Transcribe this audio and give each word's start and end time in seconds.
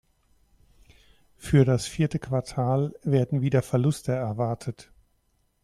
Für 1.35 1.63
das 1.63 1.85
vierte 1.85 2.17
Quartal 2.17 2.95
werden 3.03 3.41
wieder 3.41 3.61
Verluste 3.61 4.13
erwartet. 4.13 4.91